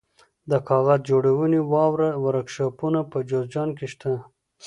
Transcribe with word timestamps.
د 0.51 0.53
کاغذ 0.67 0.99
جوړولو 1.09 1.59
واړه 1.71 2.09
ورکشاپونه 2.25 2.99
په 3.11 3.17
جوزجان 3.29 3.69
کې 3.77 3.87
شته. 3.93 4.13